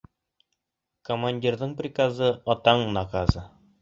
[1.09, 3.45] Командирҙың приказы атаң наказы.